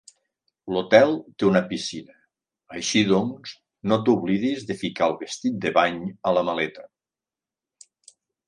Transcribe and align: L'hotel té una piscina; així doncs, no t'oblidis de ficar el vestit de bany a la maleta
L'hotel 0.75 1.11
té 1.41 1.45
una 1.49 1.61
piscina; 1.73 2.15
així 2.79 3.03
doncs, 3.11 3.53
no 3.91 4.01
t'oblidis 4.09 4.67
de 4.71 4.79
ficar 4.83 5.11
el 5.11 5.17
vestit 5.23 5.63
de 5.67 5.75
bany 5.79 6.03
a 6.33 6.37
la 6.39 6.45
maleta 6.49 6.89